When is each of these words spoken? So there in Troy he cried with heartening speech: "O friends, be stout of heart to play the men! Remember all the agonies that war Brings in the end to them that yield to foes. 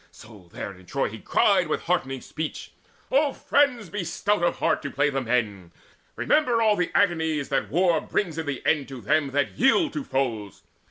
So 0.09 0.49
there 0.51 0.71
in 0.73 0.87
Troy 0.87 1.09
he 1.09 1.19
cried 1.19 1.67
with 1.67 1.81
heartening 1.83 2.21
speech: 2.21 2.71
"O 3.11 3.33
friends, 3.33 3.89
be 3.91 4.03
stout 4.03 4.41
of 4.41 4.55
heart 4.55 4.81
to 4.81 4.89
play 4.89 5.11
the 5.11 5.21
men! 5.21 5.71
Remember 6.15 6.59
all 6.59 6.75
the 6.75 6.89
agonies 6.95 7.49
that 7.49 7.69
war 7.69 8.01
Brings 8.01 8.39
in 8.39 8.47
the 8.47 8.65
end 8.65 8.87
to 8.87 8.99
them 8.99 9.29
that 9.29 9.59
yield 9.59 9.93
to 9.93 10.03
foes. 10.03 10.63